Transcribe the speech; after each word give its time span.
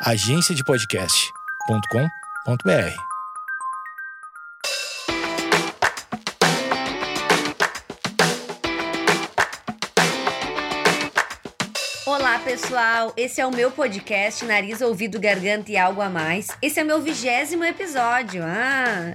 agenciadepodcast.com.br. 0.00 2.94
Olá, 12.06 12.38
pessoal! 12.38 13.12
Esse 13.16 13.40
é 13.40 13.46
o 13.46 13.50
meu 13.50 13.72
podcast 13.72 14.44
Nariz, 14.44 14.80
Ouvido, 14.80 15.18
Garganta 15.18 15.72
e 15.72 15.76
Algo 15.76 16.00
a 16.00 16.08
Mais. 16.08 16.46
Esse 16.62 16.78
é 16.78 16.84
o 16.84 16.86
meu 16.86 17.02
vigésimo 17.02 17.64
episódio. 17.64 18.44
Ah! 18.44 19.14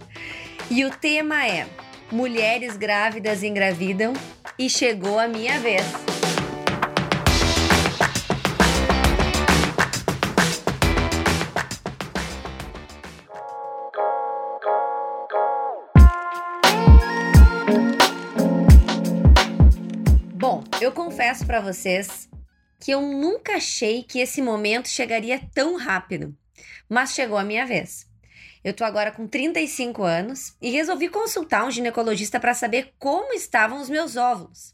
E 0.69 0.83
o 0.83 0.91
tema 0.91 1.47
é 1.47 1.65
Mulheres 2.11 2.75
grávidas 2.75 3.41
engravidam 3.41 4.11
e 4.59 4.69
chegou 4.69 5.17
a 5.17 5.29
minha 5.29 5.57
vez. 5.59 5.85
Confesso 21.13 21.45
para 21.45 21.61
vocês 21.61 22.27
que 22.79 22.89
eu 22.89 22.99
nunca 22.99 23.57
achei 23.57 24.01
que 24.01 24.17
esse 24.17 24.41
momento 24.41 24.89
chegaria 24.89 25.39
tão 25.53 25.77
rápido, 25.77 26.35
mas 26.89 27.13
chegou 27.13 27.37
a 27.37 27.43
minha 27.43 27.67
vez. 27.67 28.07
Eu 28.63 28.73
tô 28.73 28.83
agora 28.83 29.11
com 29.11 29.27
35 29.27 30.01
anos 30.01 30.57
e 30.59 30.71
resolvi 30.71 31.07
consultar 31.09 31.65
um 31.65 31.69
ginecologista 31.69 32.39
para 32.39 32.55
saber 32.55 32.95
como 32.97 33.31
estavam 33.35 33.79
os 33.79 33.91
meus 33.91 34.15
óvulos. 34.15 34.73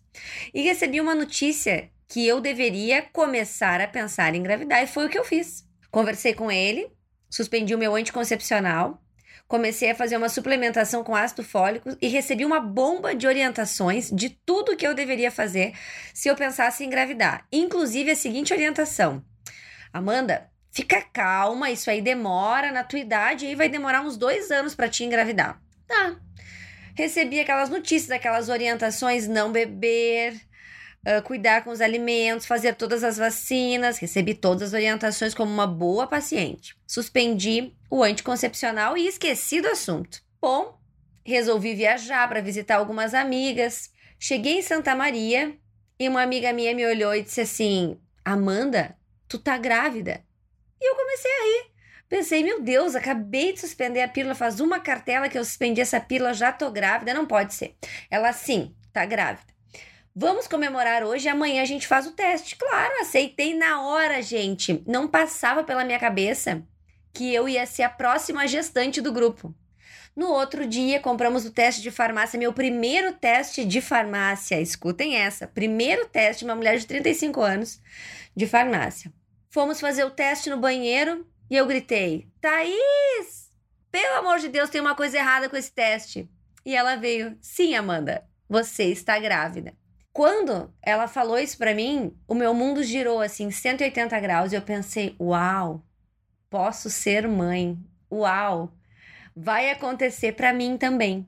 E 0.54 0.62
recebi 0.62 1.02
uma 1.02 1.14
notícia 1.14 1.92
que 2.08 2.26
eu 2.26 2.40
deveria 2.40 3.02
começar 3.02 3.82
a 3.82 3.88
pensar 3.88 4.34
em 4.34 4.38
engravidar 4.38 4.82
e 4.82 4.88
foi 4.88 5.08
o 5.08 5.10
que 5.10 5.20
eu 5.20 5.26
fiz. 5.26 5.68
Conversei 5.92 6.34
com 6.34 6.50
ele, 6.50 6.90
suspendi 7.30 7.76
o 7.76 7.78
meu 7.78 7.96
anticoncepcional, 7.96 9.04
comecei 9.50 9.90
a 9.90 9.96
fazer 9.96 10.16
uma 10.16 10.30
suplementação 10.30 11.04
com 11.04 11.16
ácido 11.16 11.44
fólico 11.44 11.90
e 12.00 12.08
recebi 12.08 12.46
uma 12.46 12.60
bomba 12.60 13.16
de 13.16 13.26
orientações 13.28 14.10
de 14.12 14.30
tudo 14.30 14.78
que 14.78 14.86
eu 14.86 14.94
deveria 14.94 15.32
fazer 15.32 15.74
se 16.14 16.30
eu 16.30 16.36
pensasse 16.36 16.84
em 16.84 16.88
engravidar. 16.88 17.46
Inclusive 17.52 18.12
a 18.12 18.16
seguinte 18.16 18.54
orientação: 18.54 19.26
Amanda, 19.92 20.48
fica 20.72 21.02
calma, 21.02 21.72
isso 21.72 21.90
aí 21.90 22.00
demora 22.00 22.72
na 22.72 22.84
tua 22.84 23.00
idade 23.00 23.48
e 23.48 23.56
vai 23.56 23.68
demorar 23.68 24.02
uns 24.02 24.16
dois 24.16 24.52
anos 24.52 24.76
para 24.76 24.88
te 24.88 25.04
engravidar. 25.04 25.60
Tá. 25.88 26.16
Recebi 26.96 27.40
aquelas 27.40 27.70
notícias, 27.70 28.12
aquelas 28.12 28.50
orientações: 28.50 29.28
não 29.28 29.52
beber, 29.52 30.40
uh, 31.06 31.22
cuidar 31.24 31.64
com 31.64 31.72
os 31.72 31.82
alimentos, 31.82 32.46
fazer 32.46 32.76
todas 32.76 33.04
as 33.04 33.18
vacinas. 33.18 33.98
Recebi 33.98 34.34
todas 34.34 34.70
as 34.70 34.74
orientações 34.74 35.34
como 35.34 35.52
uma 35.52 35.68
boa 35.68 36.08
paciente. 36.08 36.76
Suspendi 36.86 37.74
o 37.90 38.04
anticoncepcional 38.04 38.98
e 38.98 39.08
esqueci 39.08 39.62
do 39.62 39.68
assunto. 39.68 40.22
Bom, 40.42 40.80
resolvi 41.24 41.76
viajar 41.76 42.28
para 42.28 42.42
visitar 42.42 42.78
algumas 42.78 43.14
amigas. 43.14 43.92
Cheguei 44.18 44.60
em 44.60 44.62
Santa 44.62 44.96
Maria 44.96 45.56
e 46.00 46.08
uma 46.08 46.22
amiga 46.22 46.54
minha 46.54 46.74
me 46.74 46.86
olhou 46.86 47.14
e 47.14 47.24
disse 47.24 47.42
assim: 47.42 48.00
Amanda, 48.24 48.96
tu 49.28 49.38
tá 49.38 49.58
grávida. 49.58 50.24
E 50.82 50.90
eu 50.90 50.96
comecei 50.96 51.32
a 51.32 51.44
rir. 51.44 51.70
Pensei, 52.08 52.44
meu 52.44 52.60
Deus, 52.60 52.96
acabei 52.96 53.54
de 53.54 53.60
suspender 53.60 54.02
a 54.02 54.08
pílula, 54.08 54.34
faz 54.34 54.60
uma 54.60 54.80
cartela 54.80 55.30
que 55.30 55.38
eu 55.38 55.46
suspendi 55.46 55.80
essa 55.80 56.00
pílula, 56.00 56.34
já 56.34 56.52
tô 56.52 56.72
grávida, 56.72 57.14
não 57.14 57.28
pode 57.28 57.54
ser. 57.54 57.76
Ela 58.10 58.34
sim, 58.34 58.76
tá 58.92 59.06
grávida. 59.06 59.59
Vamos 60.22 60.50
comemorar 60.50 61.02
hoje 61.02 61.30
amanhã 61.30 61.62
a 61.62 61.66
gente 61.66 61.88
faz 61.88 62.06
o 62.06 62.12
teste. 62.12 62.58
Claro, 62.58 62.94
aceitei 63.00 63.54
na 63.56 63.84
hora, 63.84 64.22
gente. 64.22 64.84
Não 64.86 65.08
passava 65.08 65.64
pela 65.64 65.86
minha 65.86 65.98
cabeça 65.98 66.62
que 67.14 67.34
eu 67.34 67.48
ia 67.48 67.66
ser 67.66 67.84
a 67.84 67.90
próxima 67.90 68.46
gestante 68.46 69.00
do 69.00 69.14
grupo. 69.14 69.56
No 70.14 70.28
outro 70.28 70.68
dia, 70.68 71.00
compramos 71.00 71.46
o 71.46 71.52
teste 71.52 71.82
de 71.82 71.90
farmácia, 71.90 72.38
meu 72.38 72.52
primeiro 72.52 73.14
teste 73.14 73.64
de 73.64 73.80
farmácia. 73.80 74.60
Escutem 74.60 75.16
essa: 75.16 75.48
primeiro 75.48 76.06
teste, 76.06 76.44
uma 76.44 76.54
mulher 76.54 76.78
de 76.78 76.86
35 76.86 77.42
anos 77.42 77.82
de 78.36 78.46
farmácia. 78.46 79.14
Fomos 79.50 79.80
fazer 79.80 80.04
o 80.04 80.12
teste 80.12 80.50
no 80.50 80.58
banheiro 80.58 81.26
e 81.50 81.56
eu 81.56 81.66
gritei: 81.66 82.28
Thaís, 82.42 83.54
pelo 83.90 84.18
amor 84.18 84.40
de 84.40 84.50
Deus, 84.50 84.70
tem 84.70 84.82
uma 84.82 84.96
coisa 84.96 85.18
errada 85.18 85.48
com 85.48 85.56
esse 85.56 85.72
teste. 85.72 86.30
E 86.66 86.76
ela 86.76 86.98
veio: 86.98 87.38
Sim, 87.40 87.74
Amanda, 87.74 88.28
você 88.50 88.84
está 88.84 89.18
grávida. 89.18 89.79
Quando 90.12 90.74
ela 90.82 91.08
falou 91.08 91.38
isso 91.38 91.58
para 91.58 91.74
mim, 91.74 92.14
o 92.28 92.34
meu 92.34 92.54
mundo 92.54 92.84
girou 92.84 93.22
assim 93.22 93.52
180 93.52 94.20
graus 94.20 94.52
e 94.52 94.56
eu 94.56 94.62
pensei: 94.62 95.16
Uau, 95.20 95.84
posso 96.50 96.90
ser 96.90 97.28
mãe. 97.28 97.78
Uau, 98.12 98.74
vai 99.36 99.70
acontecer 99.70 100.34
para 100.34 100.54
mim 100.54 100.78
também. 100.78 101.28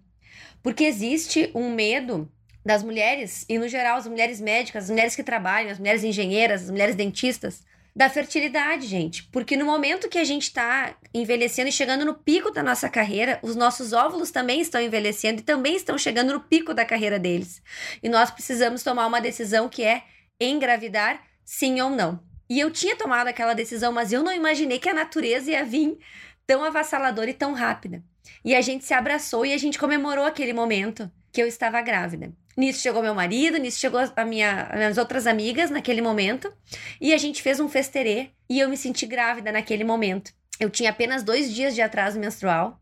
Porque 0.63 0.83
existe 0.83 1.51
um 1.55 1.73
medo 1.73 2.31
das 2.63 2.83
mulheres, 2.83 3.45
e 3.49 3.57
no 3.57 3.67
geral 3.67 3.97
as 3.97 4.05
mulheres 4.05 4.39
médicas, 4.39 4.83
as 4.83 4.89
mulheres 4.89 5.15
que 5.15 5.23
trabalham, 5.23 5.71
as 5.71 5.79
mulheres 5.79 6.03
engenheiras, 6.03 6.63
as 6.63 6.69
mulheres 6.69 6.95
dentistas, 6.95 7.63
da 7.95 8.09
fertilidade, 8.09 8.87
gente. 8.87 9.23
Porque 9.31 9.57
no 9.57 9.65
momento 9.65 10.09
que 10.09 10.17
a 10.17 10.23
gente 10.23 10.43
está 10.43 10.95
envelhecendo 11.13 11.69
e 11.69 11.71
chegando 11.71 12.05
no 12.05 12.13
pico 12.13 12.51
da 12.51 12.63
nossa 12.63 12.89
carreira, 12.89 13.39
os 13.41 13.55
nossos 13.55 13.93
óvulos 13.93 14.31
também 14.31 14.61
estão 14.61 14.81
envelhecendo 14.81 15.41
e 15.41 15.43
também 15.43 15.75
estão 15.75 15.97
chegando 15.97 16.33
no 16.33 16.39
pico 16.39 16.73
da 16.73 16.85
carreira 16.85 17.19
deles. 17.19 17.61
E 18.01 18.09
nós 18.09 18.31
precisamos 18.31 18.83
tomar 18.83 19.07
uma 19.07 19.21
decisão 19.21 19.67
que 19.67 19.83
é 19.83 20.03
engravidar, 20.39 21.21
sim 21.43 21.81
ou 21.81 21.89
não. 21.89 22.19
E 22.49 22.59
eu 22.59 22.71
tinha 22.71 22.95
tomado 22.95 23.27
aquela 23.27 23.53
decisão, 23.53 23.91
mas 23.91 24.11
eu 24.11 24.23
não 24.23 24.33
imaginei 24.33 24.79
que 24.79 24.89
a 24.89 24.93
natureza 24.93 25.51
ia 25.51 25.63
vir 25.63 25.97
tão 26.45 26.63
avassaladora 26.63 27.29
e 27.29 27.33
tão 27.33 27.53
rápida. 27.53 28.03
E 28.43 28.55
a 28.55 28.61
gente 28.61 28.83
se 28.83 28.93
abraçou 28.93 29.45
e 29.45 29.53
a 29.53 29.57
gente 29.57 29.79
comemorou 29.79 30.25
aquele 30.25 30.53
momento 30.53 31.09
que 31.31 31.41
eu 31.41 31.47
estava 31.47 31.81
grávida. 31.81 32.33
Nisso 32.57 32.81
chegou 32.81 33.01
meu 33.01 33.15
marido, 33.15 33.57
nisso 33.57 33.79
chegou 33.79 33.99
a 34.15 34.25
minha, 34.25 34.63
as 34.63 34.77
minhas 34.77 34.97
outras 34.97 35.25
amigas 35.25 35.69
naquele 35.69 36.01
momento. 36.01 36.51
E 36.99 37.13
a 37.13 37.17
gente 37.17 37.41
fez 37.41 37.59
um 37.59 37.69
festerê 37.69 38.29
e 38.49 38.59
eu 38.59 38.69
me 38.69 38.77
senti 38.77 39.05
grávida 39.05 39.51
naquele 39.51 39.83
momento. 39.83 40.33
Eu 40.59 40.69
tinha 40.69 40.89
apenas 40.89 41.23
dois 41.23 41.53
dias 41.53 41.73
de 41.73 41.81
atraso 41.81 42.19
menstrual 42.19 42.79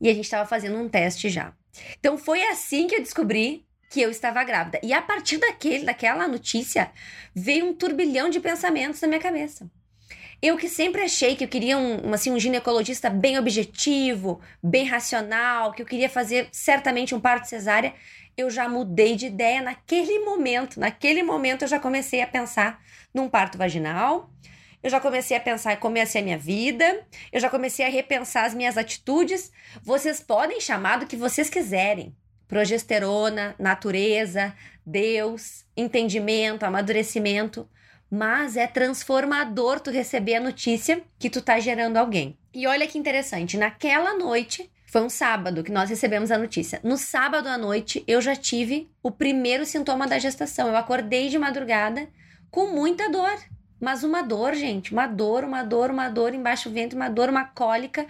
e 0.00 0.08
a 0.08 0.14
gente 0.14 0.24
estava 0.24 0.48
fazendo 0.48 0.78
um 0.78 0.88
teste 0.88 1.28
já. 1.28 1.52
Então 1.98 2.16
foi 2.16 2.42
assim 2.44 2.86
que 2.86 2.94
eu 2.96 3.00
descobri 3.00 3.66
que 3.90 4.00
eu 4.00 4.10
estava 4.10 4.42
grávida. 4.42 4.80
E 4.82 4.92
a 4.92 5.00
partir 5.00 5.38
daquele, 5.38 5.84
daquela 5.84 6.26
notícia, 6.26 6.90
veio 7.34 7.66
um 7.66 7.74
turbilhão 7.74 8.28
de 8.28 8.40
pensamentos 8.40 9.00
na 9.00 9.08
minha 9.08 9.20
cabeça. 9.20 9.70
Eu 10.42 10.56
que 10.58 10.68
sempre 10.68 11.00
achei 11.00 11.36
que 11.36 11.44
eu 11.44 11.48
queria 11.48 11.78
um, 11.78 12.12
assim, 12.12 12.30
um 12.30 12.38
ginecologista 12.38 13.08
bem 13.08 13.38
objetivo, 13.38 14.40
bem 14.62 14.84
racional, 14.84 15.72
que 15.72 15.80
eu 15.80 15.86
queria 15.86 16.08
fazer 16.08 16.48
certamente 16.52 17.14
um 17.14 17.20
parto 17.20 17.48
cesárea, 17.48 17.94
eu 18.36 18.50
já 18.50 18.68
mudei 18.68 19.16
de 19.16 19.26
ideia 19.26 19.62
naquele 19.62 20.20
momento. 20.20 20.78
Naquele 20.78 21.22
momento 21.22 21.62
eu 21.62 21.68
já 21.68 21.78
comecei 21.78 22.20
a 22.20 22.26
pensar 22.26 22.82
num 23.12 23.28
parto 23.28 23.56
vaginal, 23.56 24.30
eu 24.82 24.90
já 24.90 25.00
comecei 25.00 25.36
a 25.36 25.40
pensar 25.40 25.78
como 25.78 25.96
ia 25.96 26.04
ser 26.04 26.18
a 26.18 26.22
minha 26.22 26.38
vida, 26.38 27.06
eu 27.32 27.40
já 27.40 27.48
comecei 27.48 27.86
a 27.86 27.88
repensar 27.88 28.44
as 28.44 28.54
minhas 28.54 28.76
atitudes. 28.76 29.50
Vocês 29.82 30.20
podem 30.20 30.60
chamar 30.60 30.98
do 30.98 31.06
que 31.06 31.16
vocês 31.16 31.48
quiserem. 31.48 32.14
Progesterona, 32.46 33.54
natureza, 33.58 34.54
Deus, 34.84 35.64
entendimento, 35.76 36.64
amadurecimento 36.64 37.68
mas 38.14 38.56
é 38.56 38.66
transformador 38.68 39.80
tu 39.80 39.90
receber 39.90 40.36
a 40.36 40.40
notícia 40.40 41.02
que 41.18 41.28
tu 41.28 41.42
tá 41.42 41.58
gerando 41.58 41.96
alguém. 41.96 42.38
E 42.54 42.64
olha 42.64 42.86
que 42.86 42.96
interessante, 42.96 43.56
naquela 43.56 44.16
noite, 44.16 44.70
foi 44.94 45.02
um 45.02 45.10
sábado 45.10 45.64
que 45.64 45.72
nós 45.72 45.90
recebemos 45.90 46.30
a 46.30 46.38
notícia. 46.38 46.78
No 46.84 46.96
sábado 46.96 47.48
à 47.48 47.58
noite, 47.58 48.04
eu 48.06 48.20
já 48.20 48.36
tive 48.36 48.88
o 49.02 49.10
primeiro 49.10 49.66
sintoma 49.66 50.06
da 50.06 50.20
gestação. 50.20 50.68
Eu 50.68 50.76
acordei 50.76 51.28
de 51.28 51.36
madrugada 51.36 52.06
com 52.48 52.68
muita 52.68 53.10
dor. 53.10 53.36
Mas 53.80 54.04
uma 54.04 54.22
dor, 54.22 54.54
gente, 54.54 54.92
uma 54.92 55.08
dor, 55.08 55.42
uma 55.42 55.64
dor, 55.64 55.90
uma 55.90 56.08
dor 56.08 56.32
embaixo 56.32 56.68
do 56.68 56.74
ventre, 56.76 56.94
uma 56.94 57.08
dor, 57.08 57.28
uma 57.28 57.44
cólica 57.44 58.06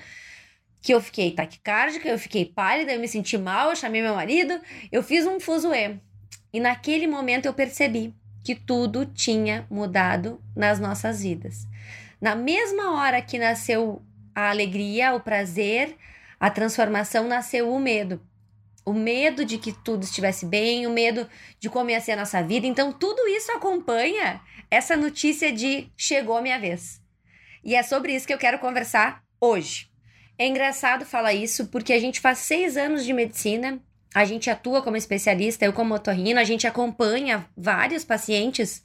que 0.83 0.93
eu 0.93 1.01
fiquei 1.01 1.31
taquicárdica, 1.31 2.07
eu 2.07 2.19
fiquei 2.19 2.45
pálida, 2.45 2.93
eu 2.93 3.01
me 3.01 3.09
senti 3.09 3.39
mal, 3.39 3.71
eu 3.71 3.77
chamei 3.77 4.03
meu 4.03 4.15
marido, 4.15 4.61
eu 4.93 5.03
fiz 5.03 5.25
um 5.25 5.41
fuzuê. 5.41 5.97
E 6.53 6.61
naquele 6.61 7.07
momento 7.07 7.47
eu 7.47 7.55
percebi 7.55 8.15
que 8.45 8.55
tudo 8.55 9.07
tinha 9.07 9.67
mudado 9.71 10.39
nas 10.55 10.79
nossas 10.79 11.23
vidas. 11.23 11.67
Na 12.21 12.35
mesma 12.35 12.93
hora 13.01 13.23
que 13.23 13.39
nasceu 13.39 14.03
a 14.35 14.51
alegria, 14.51 15.15
o 15.15 15.21
prazer, 15.21 15.97
a 16.39 16.51
transformação, 16.51 17.27
nasceu 17.27 17.73
o 17.73 17.79
medo. 17.79 18.21
O 18.85 18.93
medo 18.93 19.45
de 19.45 19.57
que 19.57 19.73
tudo 19.73 20.05
estivesse 20.05 20.45
bem, 20.45 20.87
o 20.87 20.91
medo 20.91 21.29
de 21.59 21.71
como 21.71 21.91
ia 21.91 22.01
ser 22.01 22.13
a 22.13 22.17
nossa 22.17 22.43
vida. 22.43 22.67
Então, 22.67 22.93
tudo 22.93 23.27
isso 23.29 23.51
acompanha 23.53 24.41
essa 24.71 24.97
notícia 24.97 25.51
de 25.51 25.91
chegou 25.97 26.37
a 26.37 26.43
minha 26.43 26.59
vez. 26.59 27.01
E 27.65 27.75
é 27.75 27.83
sobre 27.83 28.15
isso 28.15 28.27
que 28.27 28.35
eu 28.35 28.39
quero 28.39 28.59
conversar 28.59 29.23
hoje. 29.41 29.91
É 30.39 30.47
engraçado 30.47 31.07
falar 31.07 31.33
isso 31.33 31.69
porque 31.69 31.93
a 31.93 31.99
gente 31.99 32.21
faz 32.21 32.39
seis 32.39 32.77
anos 32.77 33.05
de 33.05 33.13
medicina 33.13 33.81
a 34.15 34.25
gente 34.25 34.49
atua 34.49 34.81
como 34.81 34.97
especialista, 34.97 35.65
eu 35.65 35.73
como 35.73 35.93
otorrino, 35.93 36.39
a 36.39 36.45
gente 36.45 36.69
acompanha 36.69 37.45
vários 37.57 38.05
pacientes 38.05 38.85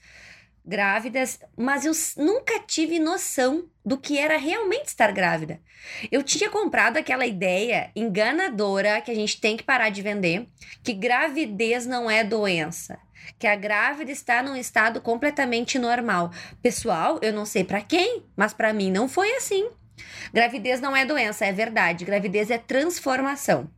grávidas, 0.66 1.40
mas 1.58 1.86
eu 1.86 1.94
nunca 2.24 2.60
tive 2.60 3.00
noção 3.00 3.68
do 3.86 3.98
que 3.98 4.18
era 4.18 4.38
realmente 4.38 4.88
estar 4.88 5.12
grávida. 5.12 5.60
Eu 6.12 6.22
tinha 6.22 6.50
comprado 6.50 6.98
aquela 6.98 7.26
ideia 7.26 7.92
enganadora 7.96 9.02
que 9.02 9.12
a 9.12 9.16
gente 9.16 9.40
tem 9.40 9.58
que 9.58 9.64
parar 9.64 9.90
de 9.90 10.02
vender, 10.02 10.48
que 10.84 10.94
gravidez 10.94 11.86
não 11.86 12.10
é 12.10 12.24
doença, 12.24 13.00
que 13.38 13.48
a 13.48 13.56
grávida 13.56 14.12
está 14.12 14.44
num 14.44 14.56
estado 14.56 15.02
completamente 15.02 15.80
normal. 15.80 16.32
Pessoal, 16.62 17.20
eu 17.22 17.34
não 17.34 17.46
sei 17.46 17.64
para 17.64 17.82
quem, 17.82 18.24
mas 18.36 18.54
para 18.54 18.74
mim 18.74 18.92
não 18.92 19.08
foi 19.08 19.36
assim. 19.36 19.70
Gravidez 20.34 20.80
não 20.80 20.96
é 20.96 21.06
doença, 21.06 21.46
é 21.46 21.52
verdade. 21.52 22.06
Gravidez 22.06 22.50
é 22.50 22.58
transformação. 22.58 23.70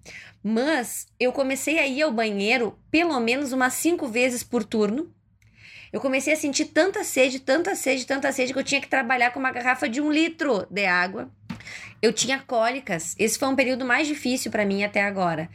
Mas 0.44 1.08
eu 1.20 1.32
comecei 1.32 1.78
a 1.80 1.88
ir 1.88 2.02
ao 2.02 2.12
banheiro 2.12 2.78
pelo 2.90 3.20
menos 3.20 3.52
umas 3.52 3.74
cinco 3.74 4.08
vezes 4.08 4.44
por 4.44 4.64
turno. 4.64 5.14
Eu 5.92 6.00
comecei 6.00 6.34
a 6.34 6.38
sentir 6.38 6.66
tanta 6.66 7.04
sede, 7.04 7.40
tanta 7.40 7.76
sede, 7.76 8.06
tanta 8.06 8.32
sede 8.32 8.54
que 8.54 8.60
eu 8.60 8.64
tinha 8.64 8.80
que 8.80 8.88
trabalhar 8.88 9.32
com 9.32 9.40
uma 9.40 9.52
garrafa 9.52 9.90
de 9.90 10.00
um 10.00 10.10
litro 10.12 10.66
de 10.70 10.86
água. 10.86 11.30
Eu 12.02 12.14
tinha 12.14 12.40
cólicas. 12.40 13.14
Esse 13.20 13.38
foi 13.38 13.48
um 13.50 13.56
período 13.56 13.86
mais 13.86 14.08
difícil 14.08 14.50
para 14.50 14.66
mim 14.66 14.84
até 14.84 15.04
agora. 15.04 15.50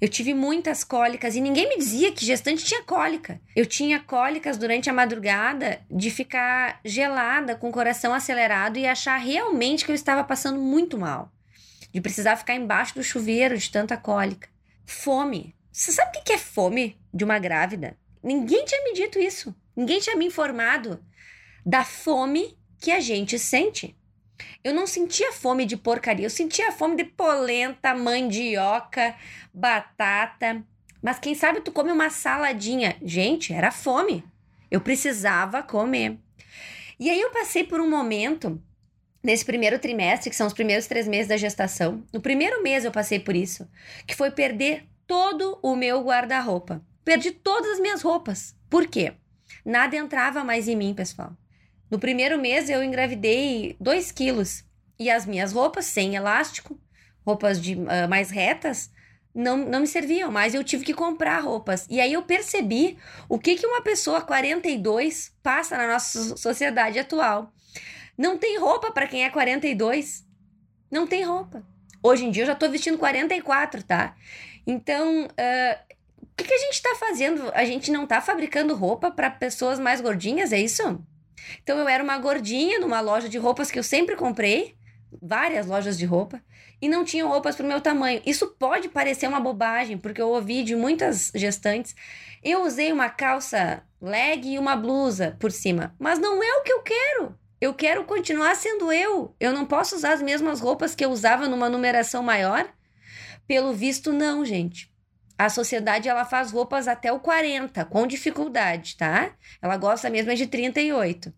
Eu 0.00 0.08
tive 0.08 0.34
muitas 0.34 0.82
cólicas 0.82 1.36
e 1.36 1.40
ninguém 1.40 1.68
me 1.68 1.76
dizia 1.76 2.10
que 2.10 2.24
gestante 2.24 2.64
tinha 2.64 2.82
cólica. 2.82 3.40
Eu 3.54 3.64
tinha 3.64 4.00
cólicas 4.00 4.58
durante 4.58 4.90
a 4.90 4.92
madrugada 4.92 5.80
de 5.88 6.10
ficar 6.10 6.80
gelada, 6.84 7.54
com 7.54 7.68
o 7.68 7.72
coração 7.72 8.12
acelerado 8.12 8.78
e 8.78 8.86
achar 8.86 9.16
realmente 9.16 9.84
que 9.84 9.92
eu 9.92 9.94
estava 9.94 10.24
passando 10.24 10.58
muito 10.58 10.98
mal. 10.98 11.30
De 11.92 12.00
precisar 12.00 12.34
ficar 12.34 12.54
embaixo 12.54 12.94
do 12.94 13.04
chuveiro 13.04 13.56
de 13.56 13.70
tanta 13.70 13.96
cólica. 13.96 14.48
Fome. 14.84 15.54
Você 15.70 15.92
sabe 15.92 16.18
o 16.18 16.22
que 16.24 16.32
é 16.32 16.38
fome 16.38 16.98
de 17.14 17.22
uma 17.22 17.38
grávida? 17.38 17.96
Ninguém 18.24 18.64
tinha 18.64 18.82
me 18.82 18.94
dito 18.94 19.20
isso. 19.20 19.54
Ninguém 19.76 20.00
tinha 20.00 20.16
me 20.16 20.26
informado 20.26 21.02
da 21.64 21.84
fome 21.84 22.56
que 22.78 22.90
a 22.90 23.00
gente 23.00 23.38
sente. 23.38 23.96
Eu 24.62 24.74
não 24.74 24.86
sentia 24.86 25.32
fome 25.32 25.64
de 25.64 25.76
porcaria, 25.76 26.26
eu 26.26 26.30
sentia 26.30 26.72
fome 26.72 26.96
de 26.96 27.04
polenta, 27.04 27.94
mandioca, 27.94 29.14
batata. 29.52 30.62
Mas 31.00 31.18
quem 31.18 31.34
sabe 31.34 31.60
tu 31.60 31.72
come 31.72 31.90
uma 31.90 32.10
saladinha. 32.10 32.96
Gente, 33.02 33.52
era 33.52 33.70
fome. 33.70 34.24
Eu 34.70 34.80
precisava 34.80 35.62
comer. 35.62 36.18
E 36.98 37.10
aí 37.10 37.20
eu 37.20 37.30
passei 37.30 37.64
por 37.64 37.80
um 37.80 37.90
momento 37.90 38.62
nesse 39.22 39.44
primeiro 39.44 39.78
trimestre, 39.78 40.30
que 40.30 40.36
são 40.36 40.46
os 40.46 40.52
primeiros 40.52 40.86
três 40.86 41.06
meses 41.06 41.28
da 41.28 41.36
gestação. 41.36 42.04
No 42.12 42.20
primeiro 42.20 42.62
mês 42.62 42.84
eu 42.84 42.90
passei 42.90 43.18
por 43.18 43.36
isso, 43.36 43.68
que 44.06 44.14
foi 44.14 44.30
perder 44.30 44.84
todo 45.06 45.58
o 45.62 45.76
meu 45.76 46.02
guarda-roupa. 46.02 46.84
Perdi 47.04 47.32
todas 47.32 47.72
as 47.72 47.80
minhas 47.80 48.02
roupas. 48.02 48.54
Por 48.70 48.86
quê? 48.86 49.14
Nada 49.64 49.96
entrava 49.96 50.44
mais 50.44 50.68
em 50.68 50.76
mim, 50.76 50.94
pessoal. 50.94 51.36
No 51.90 51.98
primeiro 51.98 52.40
mês 52.40 52.70
eu 52.70 52.82
engravidei 52.82 53.76
2 53.78 54.12
quilos 54.12 54.64
e 54.98 55.10
as 55.10 55.26
minhas 55.26 55.52
roupas 55.52 55.84
sem 55.84 56.14
elástico, 56.14 56.80
roupas 57.24 57.60
de 57.60 57.74
uh, 57.74 58.08
mais 58.08 58.30
retas, 58.30 58.90
não, 59.34 59.56
não 59.56 59.80
me 59.80 59.86
serviam 59.86 60.30
mais. 60.30 60.54
Eu 60.54 60.64
tive 60.64 60.84
que 60.84 60.94
comprar 60.94 61.40
roupas. 61.40 61.86
E 61.90 62.00
aí 62.00 62.12
eu 62.12 62.22
percebi 62.22 62.98
o 63.28 63.38
que, 63.38 63.56
que 63.56 63.66
uma 63.66 63.82
pessoa 63.82 64.20
42 64.20 65.34
passa 65.42 65.76
na 65.76 65.86
nossa 65.86 66.36
sociedade 66.36 66.98
atual. 66.98 67.52
Não 68.16 68.36
tem 68.36 68.58
roupa 68.58 68.90
para 68.90 69.06
quem 69.06 69.24
é 69.24 69.30
42. 69.30 70.26
Não 70.90 71.06
tem 71.06 71.24
roupa. 71.24 71.64
Hoje 72.02 72.24
em 72.24 72.30
dia 72.30 72.42
eu 72.42 72.46
já 72.46 72.54
tô 72.54 72.68
vestindo 72.68 72.98
44, 72.98 73.82
tá? 73.82 74.14
Então, 74.66 75.24
uh, 75.24 75.94
que, 76.36 76.44
que 76.44 76.54
a 76.54 76.58
gente 76.58 76.82
tá 76.82 76.94
fazendo? 76.98 77.50
A 77.54 77.64
gente 77.64 77.90
não 77.90 78.06
tá 78.06 78.20
fabricando 78.20 78.74
roupa 78.74 79.10
para 79.10 79.30
pessoas 79.30 79.78
mais 79.78 80.00
gordinhas, 80.00 80.52
é 80.52 80.58
isso? 80.58 81.04
Então 81.62 81.78
eu 81.78 81.88
era 81.88 82.02
uma 82.02 82.18
gordinha 82.18 82.78
numa 82.78 83.00
loja 83.00 83.28
de 83.28 83.38
roupas 83.38 83.70
que 83.70 83.78
eu 83.78 83.82
sempre 83.82 84.16
comprei, 84.16 84.76
várias 85.20 85.66
lojas 85.66 85.98
de 85.98 86.06
roupa, 86.06 86.42
e 86.80 86.88
não 86.88 87.04
tinham 87.04 87.28
roupas 87.28 87.54
para 87.54 87.64
o 87.64 87.68
meu 87.68 87.80
tamanho. 87.80 88.22
Isso 88.26 88.48
pode 88.58 88.88
parecer 88.88 89.28
uma 89.28 89.40
bobagem, 89.40 89.98
porque 89.98 90.20
eu 90.20 90.28
ouvi 90.28 90.64
de 90.64 90.74
muitas 90.74 91.30
gestantes. 91.34 91.94
Eu 92.42 92.62
usei 92.64 92.92
uma 92.92 93.08
calça 93.08 93.82
leg 94.00 94.48
e 94.48 94.58
uma 94.58 94.74
blusa 94.74 95.36
por 95.38 95.52
cima, 95.52 95.94
mas 95.98 96.18
não 96.18 96.42
é 96.42 96.54
o 96.54 96.62
que 96.62 96.72
eu 96.72 96.82
quero. 96.82 97.38
Eu 97.60 97.72
quero 97.72 98.04
continuar 98.04 98.56
sendo 98.56 98.92
eu. 98.92 99.36
Eu 99.38 99.52
não 99.52 99.64
posso 99.64 99.94
usar 99.94 100.14
as 100.14 100.22
mesmas 100.22 100.58
roupas 100.58 100.96
que 100.96 101.04
eu 101.04 101.10
usava 101.10 101.46
numa 101.46 101.68
numeração 101.68 102.20
maior? 102.20 102.68
Pelo 103.46 103.72
visto, 103.72 104.12
não, 104.12 104.44
gente. 104.44 104.91
A 105.42 105.48
sociedade 105.48 106.08
ela 106.08 106.24
faz 106.24 106.52
roupas 106.52 106.86
até 106.86 107.12
o 107.12 107.18
40, 107.18 107.84
com 107.86 108.06
dificuldade, 108.06 108.96
tá? 108.96 109.34
Ela 109.60 109.76
gosta 109.76 110.08
mesmo 110.08 110.32
de 110.36 110.46
38. 110.46 111.34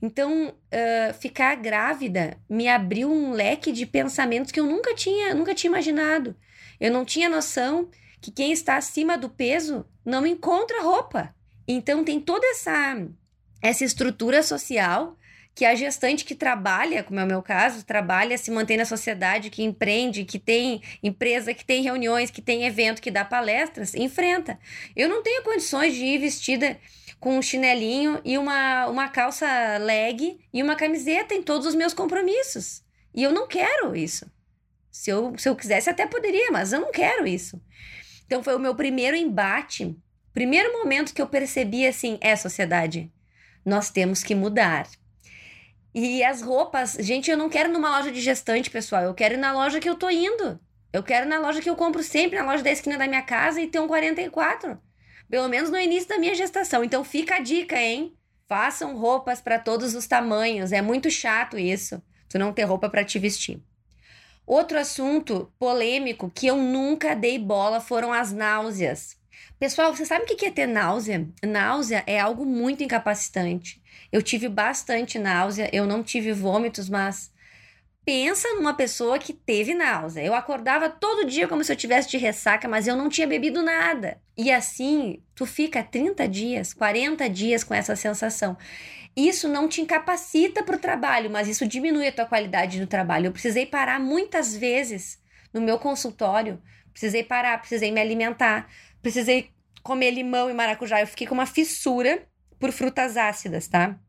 Então, 0.00 0.48
uh, 0.48 1.14
ficar 1.20 1.54
grávida 1.56 2.38
me 2.48 2.66
abriu 2.66 3.12
um 3.12 3.32
leque 3.32 3.72
de 3.72 3.84
pensamentos 3.84 4.50
que 4.50 4.58
eu 4.58 4.64
nunca 4.64 4.94
tinha, 4.94 5.34
nunca 5.34 5.54
tinha 5.54 5.68
imaginado. 5.68 6.34
Eu 6.80 6.90
não 6.90 7.04
tinha 7.04 7.28
noção 7.28 7.90
que 8.22 8.30
quem 8.30 8.52
está 8.52 8.78
acima 8.78 9.18
do 9.18 9.28
peso 9.28 9.84
não 10.02 10.26
encontra 10.26 10.80
roupa. 10.80 11.34
Então 11.68 12.04
tem 12.04 12.18
toda 12.18 12.46
essa 12.46 13.06
essa 13.60 13.84
estrutura 13.84 14.42
social 14.42 15.18
que 15.54 15.64
a 15.64 15.74
gestante 15.74 16.24
que 16.24 16.34
trabalha, 16.34 17.04
como 17.04 17.20
é 17.20 17.24
o 17.24 17.26
meu 17.26 17.40
caso, 17.40 17.84
trabalha, 17.84 18.36
se 18.36 18.50
mantém 18.50 18.76
na 18.76 18.84
sociedade, 18.84 19.50
que 19.50 19.62
empreende, 19.62 20.24
que 20.24 20.38
tem 20.38 20.82
empresa, 21.02 21.54
que 21.54 21.64
tem 21.64 21.82
reuniões, 21.82 22.30
que 22.30 22.42
tem 22.42 22.64
evento, 22.64 23.00
que 23.00 23.10
dá 23.10 23.24
palestras, 23.24 23.94
enfrenta. 23.94 24.58
Eu 24.96 25.08
não 25.08 25.22
tenho 25.22 25.44
condições 25.44 25.94
de 25.94 26.04
ir 26.04 26.18
vestida 26.18 26.76
com 27.20 27.38
um 27.38 27.42
chinelinho 27.42 28.20
e 28.24 28.36
uma, 28.36 28.86
uma 28.86 29.08
calça 29.08 29.46
leg 29.78 30.40
e 30.52 30.62
uma 30.62 30.74
camiseta 30.74 31.34
em 31.34 31.42
todos 31.42 31.68
os 31.68 31.74
meus 31.74 31.94
compromissos. 31.94 32.82
E 33.14 33.22
eu 33.22 33.32
não 33.32 33.46
quero 33.46 33.94
isso. 33.94 34.28
Se 34.90 35.10
eu, 35.10 35.34
se 35.38 35.48
eu 35.48 35.54
quisesse, 35.54 35.88
até 35.88 36.06
poderia, 36.06 36.50
mas 36.50 36.72
eu 36.72 36.80
não 36.80 36.90
quero 36.90 37.26
isso. 37.26 37.62
Então 38.26 38.42
foi 38.42 38.56
o 38.56 38.58
meu 38.58 38.74
primeiro 38.74 39.16
embate, 39.16 39.96
primeiro 40.32 40.72
momento 40.72 41.14
que 41.14 41.22
eu 41.22 41.26
percebi 41.26 41.86
assim: 41.86 42.18
é 42.20 42.34
sociedade, 42.34 43.12
nós 43.64 43.90
temos 43.90 44.22
que 44.22 44.34
mudar. 44.34 44.88
E 45.94 46.24
as 46.24 46.42
roupas, 46.42 46.96
gente, 46.98 47.30
eu 47.30 47.36
não 47.36 47.48
quero 47.48 47.72
numa 47.72 47.96
loja 47.96 48.10
de 48.10 48.20
gestante, 48.20 48.68
pessoal. 48.68 49.04
Eu 49.04 49.14
quero 49.14 49.34
ir 49.34 49.36
na 49.38 49.52
loja 49.52 49.78
que 49.78 49.88
eu 49.88 49.94
tô 49.94 50.10
indo. 50.10 50.58
Eu 50.92 51.04
quero 51.04 51.26
ir 51.26 51.28
na 51.28 51.38
loja 51.38 51.60
que 51.60 51.70
eu 51.70 51.76
compro 51.76 52.02
sempre, 52.02 52.38
na 52.38 52.44
loja 52.44 52.64
da 52.64 52.70
esquina 52.70 52.98
da 52.98 53.06
minha 53.06 53.22
casa 53.22 53.60
e 53.60 53.68
ter 53.68 53.78
um 53.78 53.86
44. 53.86 54.76
Pelo 55.30 55.48
menos 55.48 55.70
no 55.70 55.78
início 55.78 56.08
da 56.08 56.18
minha 56.18 56.34
gestação. 56.34 56.82
Então 56.82 57.04
fica 57.04 57.36
a 57.36 57.40
dica, 57.40 57.80
hein? 57.80 58.16
Façam 58.48 58.96
roupas 58.96 59.40
para 59.40 59.58
todos 59.58 59.94
os 59.94 60.06
tamanhos. 60.06 60.72
É 60.72 60.82
muito 60.82 61.10
chato 61.10 61.58
isso, 61.58 62.02
tu 62.28 62.38
não 62.38 62.52
ter 62.52 62.64
roupa 62.64 62.88
para 62.88 63.04
te 63.04 63.18
vestir. 63.18 63.62
Outro 64.46 64.78
assunto 64.78 65.50
polêmico 65.58 66.30
que 66.30 66.46
eu 66.46 66.56
nunca 66.56 67.14
dei 67.14 67.38
bola 67.38 67.80
foram 67.80 68.12
as 68.12 68.32
náuseas. 68.32 69.16
Pessoal, 69.58 69.94
você 69.94 70.04
sabe 70.04 70.24
o 70.24 70.26
que 70.26 70.46
é 70.46 70.50
ter 70.50 70.66
náusea? 70.66 71.28
Náusea 71.42 72.02
é 72.06 72.18
algo 72.18 72.44
muito 72.44 72.82
incapacitante. 72.82 73.82
Eu 74.12 74.22
tive 74.22 74.48
bastante 74.48 75.18
náusea, 75.18 75.70
eu 75.72 75.86
não 75.86 76.02
tive 76.02 76.32
vômitos, 76.32 76.88
mas 76.88 77.32
pensa 78.04 78.52
numa 78.54 78.74
pessoa 78.74 79.18
que 79.18 79.32
teve 79.32 79.74
náusea. 79.74 80.22
Eu 80.22 80.34
acordava 80.34 80.90
todo 80.90 81.26
dia 81.26 81.48
como 81.48 81.64
se 81.64 81.72
eu 81.72 81.76
tivesse 81.76 82.10
de 82.10 82.18
ressaca, 82.18 82.68
mas 82.68 82.86
eu 82.86 82.96
não 82.96 83.08
tinha 83.08 83.26
bebido 83.26 83.62
nada. 83.62 84.20
E 84.36 84.52
assim, 84.52 85.22
tu 85.34 85.46
fica 85.46 85.82
30 85.82 86.28
dias, 86.28 86.74
40 86.74 87.28
dias 87.30 87.64
com 87.64 87.72
essa 87.72 87.96
sensação. 87.96 88.56
Isso 89.16 89.48
não 89.48 89.68
te 89.68 89.80
incapacita 89.80 90.62
para 90.62 90.76
o 90.76 90.78
trabalho, 90.78 91.30
mas 91.30 91.48
isso 91.48 91.66
diminui 91.66 92.08
a 92.08 92.12
tua 92.12 92.26
qualidade 92.26 92.80
do 92.80 92.86
trabalho. 92.86 93.26
Eu 93.26 93.32
precisei 93.32 93.64
parar 93.64 94.00
muitas 94.00 94.54
vezes 94.54 95.18
no 95.52 95.60
meu 95.60 95.78
consultório, 95.78 96.60
precisei 96.92 97.22
parar, 97.22 97.58
precisei 97.58 97.92
me 97.92 98.00
alimentar, 98.00 98.68
precisei 99.04 99.50
comer 99.82 100.10
limão 100.10 100.50
e 100.50 100.54
maracujá. 100.54 101.00
Eu 101.00 101.06
fiquei 101.06 101.26
com 101.26 101.34
uma 101.34 101.46
fissura 101.46 102.26
por 102.58 102.72
frutas 102.72 103.16
ácidas, 103.16 103.68
tá? 103.68 104.00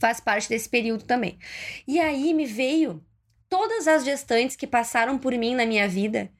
Faz 0.00 0.18
parte 0.18 0.48
desse 0.48 0.68
período 0.68 1.04
também. 1.04 1.38
E 1.86 2.00
aí 2.00 2.32
me 2.32 2.46
veio 2.46 3.04
todas 3.48 3.86
as 3.86 4.02
gestantes 4.04 4.56
que 4.56 4.66
passaram 4.66 5.18
por 5.18 5.32
mim 5.34 5.54
na 5.54 5.66
minha 5.66 5.86
vida 5.86 6.32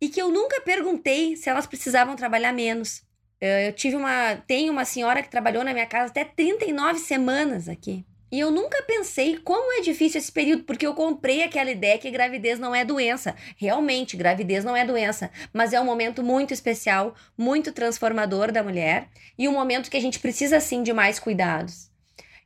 e 0.00 0.08
que 0.08 0.20
eu 0.20 0.30
nunca 0.30 0.60
perguntei 0.60 1.36
se 1.36 1.48
elas 1.48 1.66
precisavam 1.66 2.14
trabalhar 2.14 2.52
menos. 2.52 3.02
Eu 3.40 3.72
tive 3.72 3.96
uma. 3.96 4.36
Tem 4.46 4.68
uma 4.68 4.84
senhora 4.84 5.22
que 5.22 5.30
trabalhou 5.30 5.64
na 5.64 5.72
minha 5.72 5.86
casa 5.86 6.10
até 6.10 6.24
39 6.24 6.98
semanas 6.98 7.68
aqui. 7.68 8.04
E 8.30 8.38
eu 8.38 8.50
nunca 8.50 8.82
pensei 8.82 9.38
como 9.38 9.72
é 9.72 9.80
difícil 9.80 10.18
esse 10.18 10.30
período, 10.30 10.64
porque 10.64 10.86
eu 10.86 10.94
comprei 10.94 11.42
aquela 11.42 11.70
ideia 11.70 11.98
que 11.98 12.10
gravidez 12.10 12.58
não 12.58 12.74
é 12.74 12.84
doença. 12.84 13.34
Realmente, 13.56 14.16
gravidez 14.16 14.64
não 14.64 14.76
é 14.76 14.84
doença, 14.84 15.30
mas 15.52 15.72
é 15.72 15.80
um 15.80 15.84
momento 15.84 16.22
muito 16.22 16.52
especial, 16.52 17.14
muito 17.36 17.72
transformador 17.72 18.52
da 18.52 18.62
mulher 18.62 19.08
e 19.38 19.48
um 19.48 19.52
momento 19.52 19.90
que 19.90 19.96
a 19.96 20.00
gente 20.00 20.18
precisa 20.18 20.60
sim 20.60 20.82
de 20.82 20.92
mais 20.92 21.18
cuidados. 21.18 21.88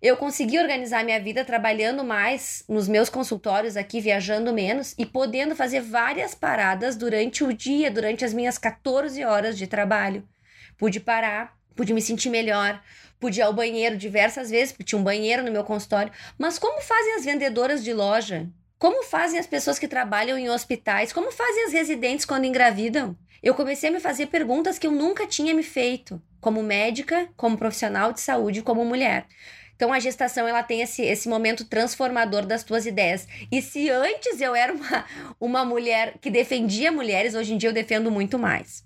Eu 0.01 0.17
consegui 0.17 0.59
organizar 0.59 1.05
minha 1.05 1.21
vida 1.21 1.45
trabalhando 1.45 2.03
mais 2.03 2.65
nos 2.69 2.89
meus 2.89 3.09
consultórios 3.09 3.77
aqui, 3.77 4.01
viajando 4.01 4.53
menos 4.53 4.97
e 4.99 5.07
podendo 5.07 5.55
fazer 5.55 5.81
várias 5.81 6.35
paradas 6.35 6.97
durante 6.97 7.45
o 7.45 7.53
dia, 7.53 7.89
durante 7.89 8.25
as 8.25 8.35
minhas 8.35 8.59
14 8.59 9.25
horas 9.25 9.57
de 9.57 9.69
trabalho. 9.69 10.29
Pude 10.77 10.99
parar, 10.99 11.57
pude 11.75 11.93
me 11.93 12.03
sentir 12.03 12.31
melhor, 12.31 12.83
pude 13.19 13.41
ir 13.41 13.43
ao 13.43 13.53
banheiro 13.53 13.97
diversas 13.97 14.51
vezes, 14.51 14.73
porque 14.73 14.85
tinha 14.85 14.99
um 14.99 15.05
banheiro 15.05 15.43
no 15.43 15.53
meu 15.53 15.65
consultório. 15.65 16.13
Mas 16.39 16.59
como 16.59 16.81
fazem 16.81 17.15
as 17.15 17.25
vendedoras 17.25 17.85
de 17.85 17.93
loja? 17.93 18.49
Como 18.79 19.05
fazem 19.05 19.39
as 19.39 19.47
pessoas 19.47 19.79
que 19.79 19.87
trabalham 19.87 20.37
em 20.37 20.51
hospitais? 20.51 21.13
Como 21.13 21.31
fazem 21.31 21.65
as 21.65 21.73
residentes 21.73 22.25
quando 22.25 22.47
engravidam? 22.47 23.17
Eu 23.41 23.55
comecei 23.55 23.89
a 23.89 23.93
me 23.93 24.01
fazer 24.01 24.27
perguntas 24.27 24.79
que 24.79 24.87
eu 24.87 24.91
nunca 24.91 25.27
tinha 25.27 25.55
me 25.55 25.63
feito, 25.63 26.21
como 26.41 26.63
médica, 26.63 27.29
como 27.37 27.57
profissional 27.57 28.13
de 28.13 28.21
saúde, 28.21 28.63
como 28.63 28.85
mulher. 28.85 29.27
Então 29.77 29.93
a 29.93 29.99
gestação 29.99 30.47
ela 30.47 30.63
tem 30.63 30.81
esse, 30.81 31.03
esse 31.03 31.29
momento 31.29 31.65
transformador 31.65 32.47
das 32.47 32.63
tuas 32.63 32.87
ideias. 32.87 33.27
E 33.51 33.61
se 33.61 33.91
antes 33.91 34.41
eu 34.41 34.55
era 34.55 34.73
uma, 34.73 35.05
uma 35.41 35.65
mulher 35.65 36.15
que 36.21 36.31
defendia 36.31 36.93
mulheres, 36.93 37.35
hoje 37.35 37.55
em 37.55 37.57
dia 37.57 37.69
eu 37.69 37.75
defendo 37.75 38.11
muito 38.11 38.39
mais. 38.39 38.85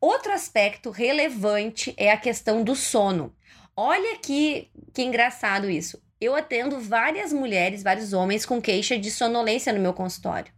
Outro 0.00 0.32
aspecto 0.32 0.90
relevante 0.90 1.94
é 1.96 2.10
a 2.10 2.16
questão 2.16 2.64
do 2.64 2.74
sono. 2.74 3.34
Olha 3.76 4.18
que, 4.18 4.70
que 4.92 5.02
engraçado 5.02 5.68
isso 5.68 6.00
eu 6.20 6.34
atendo 6.34 6.78
várias 6.78 7.32
mulheres, 7.32 7.82
vários 7.82 8.12
homens 8.12 8.44
com 8.44 8.60
queixa 8.60 8.98
de 8.98 9.10
sonolência 9.10 9.72
no 9.72 9.80
meu 9.80 9.94
consultório. 9.94 10.52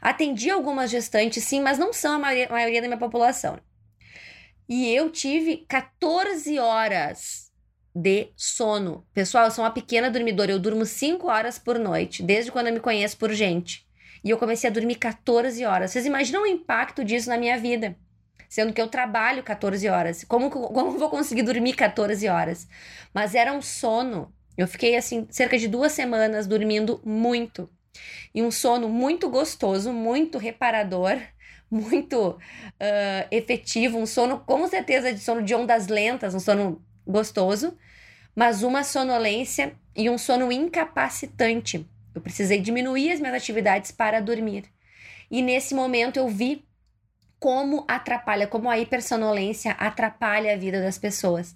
Atendi 0.00 0.48
algumas 0.48 0.90
gestantes, 0.90 1.44
sim, 1.44 1.60
mas 1.60 1.78
não 1.78 1.92
são 1.92 2.14
a 2.14 2.18
maioria, 2.18 2.46
a 2.46 2.52
maioria 2.52 2.80
da 2.80 2.88
minha 2.88 2.98
população. 2.98 3.58
E 4.68 4.90
eu 4.92 5.10
tive 5.10 5.58
14 5.68 6.58
horas 6.58 7.52
de 7.94 8.28
sono. 8.36 9.06
Pessoal, 9.12 9.44
eu 9.44 9.50
sou 9.50 9.64
uma 9.64 9.70
pequena 9.70 10.10
dormidora, 10.10 10.50
eu 10.50 10.58
durmo 10.58 10.86
5 10.86 11.26
horas 11.28 11.58
por 11.58 11.78
noite, 11.78 12.22
desde 12.22 12.50
quando 12.50 12.68
eu 12.68 12.72
me 12.72 12.80
conheço 12.80 13.16
por 13.16 13.32
gente. 13.32 13.86
E 14.24 14.30
eu 14.30 14.38
comecei 14.38 14.68
a 14.68 14.72
dormir 14.72 14.96
14 14.96 15.64
horas. 15.64 15.90
Vocês 15.90 16.06
imaginam 16.06 16.42
o 16.42 16.46
impacto 16.46 17.04
disso 17.04 17.28
na 17.28 17.38
minha 17.38 17.58
vida? 17.58 17.96
Sendo 18.48 18.72
que 18.72 18.80
eu 18.80 18.88
trabalho 18.88 19.42
14 19.42 19.88
horas. 19.88 20.24
Como, 20.24 20.50
como 20.50 20.98
vou 20.98 21.10
conseguir 21.10 21.42
dormir 21.42 21.74
14 21.74 22.28
horas? 22.28 22.68
Mas 23.12 23.34
era 23.34 23.52
um 23.52 23.62
sono 23.62 24.32
eu 24.56 24.66
fiquei 24.66 24.96
assim 24.96 25.26
cerca 25.30 25.58
de 25.58 25.68
duas 25.68 25.92
semanas 25.92 26.46
dormindo 26.46 27.00
muito. 27.04 27.68
E 28.34 28.42
um 28.42 28.50
sono 28.50 28.88
muito 28.88 29.28
gostoso, 29.28 29.92
muito 29.92 30.38
reparador, 30.38 31.18
muito 31.70 32.30
uh, 32.30 33.28
efetivo, 33.30 33.98
um 33.98 34.06
sono 34.06 34.40
com 34.40 34.66
certeza 34.66 35.12
de 35.12 35.20
sono 35.20 35.42
de 35.42 35.54
ondas 35.54 35.88
lentas, 35.88 36.34
um 36.34 36.40
sono 36.40 36.82
gostoso, 37.06 37.76
mas 38.34 38.62
uma 38.62 38.82
sonolência 38.82 39.74
e 39.94 40.08
um 40.08 40.16
sono 40.16 40.50
incapacitante. 40.50 41.86
Eu 42.14 42.20
precisei 42.22 42.60
diminuir 42.60 43.12
as 43.12 43.20
minhas 43.20 43.36
atividades 43.36 43.90
para 43.90 44.20
dormir. 44.20 44.64
E 45.30 45.42
nesse 45.42 45.74
momento 45.74 46.16
eu 46.16 46.28
vi 46.28 46.65
como 47.38 47.84
atrapalha, 47.86 48.46
como 48.46 48.70
a 48.70 48.78
hipersonolência 48.78 49.72
atrapalha 49.72 50.54
a 50.54 50.56
vida 50.56 50.80
das 50.80 50.98
pessoas. 50.98 51.54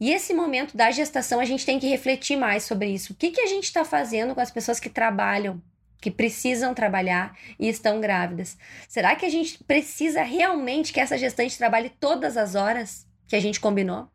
E 0.00 0.10
esse 0.10 0.32
momento 0.32 0.76
da 0.76 0.90
gestação 0.90 1.40
a 1.40 1.44
gente 1.44 1.64
tem 1.64 1.78
que 1.78 1.88
refletir 1.88 2.36
mais 2.36 2.64
sobre 2.64 2.88
isso. 2.88 3.12
O 3.12 3.16
que, 3.16 3.30
que 3.30 3.40
a 3.40 3.46
gente 3.46 3.64
está 3.64 3.84
fazendo 3.84 4.34
com 4.34 4.40
as 4.40 4.50
pessoas 4.50 4.80
que 4.80 4.88
trabalham, 4.88 5.62
que 6.00 6.10
precisam 6.10 6.74
trabalhar 6.74 7.36
e 7.58 7.68
estão 7.68 8.00
grávidas? 8.00 8.56
Será 8.88 9.14
que 9.14 9.26
a 9.26 9.30
gente 9.30 9.62
precisa 9.64 10.22
realmente 10.22 10.92
que 10.92 11.00
essa 11.00 11.18
gestante 11.18 11.58
trabalhe 11.58 11.90
todas 11.90 12.36
as 12.36 12.54
horas 12.54 13.06
que 13.28 13.36
a 13.36 13.40
gente 13.40 13.60
combinou? 13.60 14.08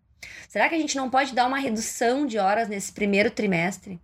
Será 0.50 0.68
que 0.68 0.76
a 0.76 0.80
gente 0.80 0.96
não 0.96 1.10
pode 1.10 1.34
dar 1.34 1.46
uma 1.46 1.60
redução 1.60 2.26
de 2.26 2.40
horas 2.40 2.68
nesse 2.68 2.92
primeiro 2.92 3.30
trimestre? 3.30 4.00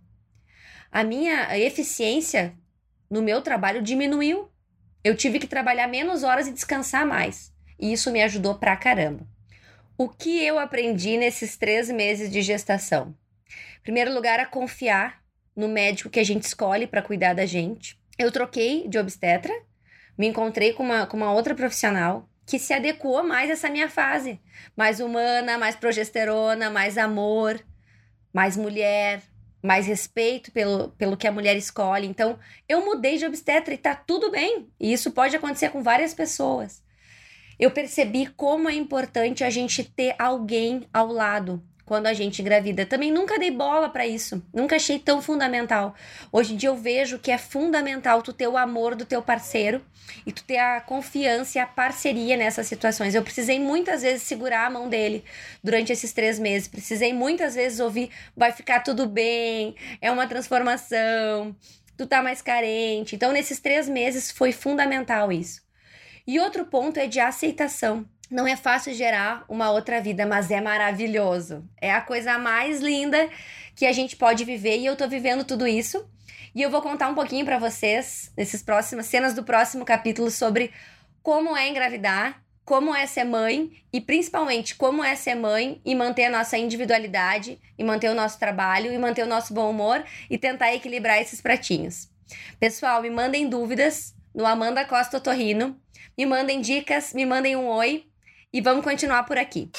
A 0.90 1.02
minha 1.02 1.58
eficiência 1.58 2.54
no 3.10 3.22
meu 3.22 3.42
trabalho 3.42 3.82
diminuiu 3.82 4.51
eu 5.04 5.16
tive 5.16 5.38
que 5.38 5.46
trabalhar 5.46 5.88
menos 5.88 6.22
horas 6.22 6.46
e 6.46 6.52
descansar 6.52 7.06
mais. 7.06 7.52
E 7.78 7.92
isso 7.92 8.10
me 8.12 8.22
ajudou 8.22 8.54
pra 8.54 8.76
caramba. 8.76 9.26
O 9.98 10.08
que 10.08 10.44
eu 10.44 10.58
aprendi 10.58 11.16
nesses 11.16 11.56
três 11.56 11.90
meses 11.90 12.30
de 12.30 12.40
gestação? 12.42 13.14
Em 13.80 13.82
primeiro 13.82 14.14
lugar, 14.14 14.38
a 14.40 14.46
confiar 14.46 15.22
no 15.54 15.68
médico 15.68 16.10
que 16.10 16.20
a 16.20 16.24
gente 16.24 16.44
escolhe 16.44 16.86
para 16.86 17.02
cuidar 17.02 17.34
da 17.34 17.44
gente. 17.44 18.00
Eu 18.18 18.30
troquei 18.30 18.88
de 18.88 18.98
obstetra, 18.98 19.52
me 20.16 20.26
encontrei 20.26 20.72
com 20.72 20.82
uma, 20.82 21.06
com 21.06 21.16
uma 21.16 21.32
outra 21.32 21.54
profissional 21.54 22.28
que 22.46 22.58
se 22.58 22.72
adequou 22.72 23.22
mais 23.22 23.50
a 23.50 23.54
essa 23.54 23.68
minha 23.68 23.88
fase. 23.88 24.40
Mais 24.76 25.00
humana, 25.00 25.58
mais 25.58 25.76
progesterona, 25.76 26.70
mais 26.70 26.96
amor, 26.96 27.60
mais 28.32 28.56
mulher, 28.56 29.22
mais 29.62 29.86
respeito 29.86 30.50
pelo, 30.50 30.88
pelo 30.90 31.16
que 31.16 31.26
a 31.26 31.32
mulher 31.32 31.56
escolhe. 31.56 32.06
Então, 32.06 32.38
eu 32.68 32.84
mudei 32.84 33.16
de 33.16 33.24
obstetra 33.24 33.72
e 33.72 33.78
tá 33.78 33.94
tudo 33.94 34.30
bem. 34.30 34.68
E 34.80 34.92
isso 34.92 35.12
pode 35.12 35.36
acontecer 35.36 35.70
com 35.70 35.82
várias 35.82 36.12
pessoas. 36.12 36.82
Eu 37.58 37.70
percebi 37.70 38.26
como 38.26 38.68
é 38.68 38.74
importante 38.74 39.44
a 39.44 39.50
gente 39.50 39.84
ter 39.84 40.16
alguém 40.18 40.88
ao 40.92 41.06
lado 41.06 41.62
quando 41.92 42.06
a 42.06 42.14
gente 42.14 42.40
engravida. 42.40 42.86
Também 42.86 43.12
nunca 43.12 43.38
dei 43.38 43.50
bola 43.50 43.86
para 43.86 44.06
isso, 44.06 44.42
nunca 44.50 44.76
achei 44.76 44.98
tão 44.98 45.20
fundamental. 45.20 45.94
Hoje 46.32 46.54
em 46.54 46.56
dia 46.56 46.70
eu 46.70 46.74
vejo 46.74 47.18
que 47.18 47.30
é 47.30 47.36
fundamental 47.36 48.22
tu 48.22 48.32
ter 48.32 48.48
o 48.48 48.56
amor 48.56 48.94
do 48.94 49.04
teu 49.04 49.20
parceiro 49.20 49.84
e 50.24 50.32
tu 50.32 50.42
ter 50.42 50.56
a 50.56 50.80
confiança 50.80 51.58
e 51.58 51.60
a 51.60 51.66
parceria 51.66 52.34
nessas 52.34 52.66
situações. 52.66 53.14
Eu 53.14 53.22
precisei 53.22 53.60
muitas 53.60 54.00
vezes 54.00 54.22
segurar 54.22 54.64
a 54.64 54.70
mão 54.70 54.88
dele 54.88 55.22
durante 55.62 55.92
esses 55.92 56.14
três 56.14 56.38
meses. 56.38 56.66
Precisei 56.66 57.12
muitas 57.12 57.56
vezes 57.56 57.78
ouvir: 57.78 58.08
vai 58.34 58.52
ficar 58.52 58.80
tudo 58.80 59.06
bem, 59.06 59.76
é 60.00 60.10
uma 60.10 60.26
transformação, 60.26 61.54
tu 61.94 62.06
tá 62.06 62.22
mais 62.22 62.40
carente. 62.40 63.14
Então, 63.14 63.32
nesses 63.32 63.60
três 63.60 63.86
meses 63.86 64.30
foi 64.30 64.50
fundamental 64.50 65.30
isso. 65.30 65.60
E 66.26 66.40
outro 66.40 66.64
ponto 66.64 66.98
é 66.98 67.06
de 67.06 67.20
aceitação. 67.20 68.08
Não 68.32 68.46
é 68.46 68.56
fácil 68.56 68.94
gerar 68.94 69.44
uma 69.46 69.70
outra 69.70 70.00
vida, 70.00 70.24
mas 70.24 70.50
é 70.50 70.58
maravilhoso. 70.58 71.68
É 71.78 71.92
a 71.92 72.00
coisa 72.00 72.38
mais 72.38 72.80
linda 72.80 73.28
que 73.76 73.84
a 73.84 73.92
gente 73.92 74.16
pode 74.16 74.42
viver 74.42 74.78
e 74.78 74.86
eu 74.86 74.96
tô 74.96 75.06
vivendo 75.06 75.44
tudo 75.44 75.66
isso. 75.66 76.08
E 76.54 76.62
eu 76.62 76.70
vou 76.70 76.80
contar 76.80 77.10
um 77.10 77.14
pouquinho 77.14 77.44
para 77.44 77.58
vocês 77.58 78.32
nesses 78.34 78.62
próximos 78.62 79.04
cenas 79.04 79.34
do 79.34 79.44
próximo 79.44 79.84
capítulo 79.84 80.30
sobre 80.30 80.72
como 81.22 81.54
é 81.54 81.68
engravidar, 81.68 82.42
como 82.64 82.96
é 82.96 83.04
ser 83.06 83.24
mãe 83.24 83.70
e 83.92 84.00
principalmente 84.00 84.76
como 84.76 85.04
é 85.04 85.14
ser 85.14 85.34
mãe 85.34 85.78
e 85.84 85.94
manter 85.94 86.24
a 86.24 86.30
nossa 86.30 86.56
individualidade 86.56 87.60
e 87.76 87.84
manter 87.84 88.08
o 88.08 88.14
nosso 88.14 88.38
trabalho 88.38 88.90
e 88.90 88.96
manter 88.96 89.24
o 89.24 89.28
nosso 89.28 89.52
bom 89.52 89.68
humor 89.68 90.02
e 90.30 90.38
tentar 90.38 90.72
equilibrar 90.72 91.20
esses 91.20 91.42
pratinhos. 91.42 92.08
Pessoal, 92.58 93.02
me 93.02 93.10
mandem 93.10 93.46
dúvidas 93.46 94.14
no 94.34 94.46
Amanda 94.46 94.86
Costa 94.86 95.20
Torrino, 95.20 95.78
me 96.16 96.24
mandem 96.24 96.62
dicas, 96.62 97.12
me 97.12 97.26
mandem 97.26 97.56
um 97.56 97.66
oi 97.66 98.06
e 98.54 98.60
vamos 98.60 98.84
continuar 98.84 99.24
por 99.24 99.38
aqui. 99.38 99.70